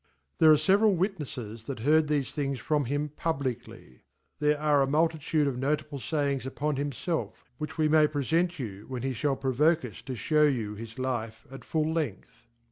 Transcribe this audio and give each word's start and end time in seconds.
There 0.39 0.49
arr 0.49 0.57
fever 0.57 0.87
al 0.87 0.93
Wit 0.95 1.19
neffes 1.19 1.67
tfcx?;heard 1.67 2.07
thtfe 2.07 2.33
things 2.33 2.57
from 2.57 2.85
T:im 2.85 3.09
publkkly. 3.09 3.99
TJjere 4.41 4.59
are 4.59 4.81
a 4.81 4.87
multitude 4.87 5.45
r 5.47 5.53
cf 5.53 5.57
notable 5.59 5.99
Sayinvs 5.99 6.47
upon 6.47 6.77
him* 6.77 6.89
felfr 6.89 7.33
which 7.59 7.77
we 7.77 7.87
may 7.87 8.07
prefent 8.07 8.57
you 8.57 8.85
when 8.87 9.03
he 9.03 9.11
fhatt 9.11 9.41
frovoke 9.41 9.85
us 9.87 10.01
tofhow 10.01 10.51
jou 10.51 10.73
his 10.73 10.97
Life 10.97 11.45
at 11.51 11.63
full 11.63 11.93
length. 11.93 12.47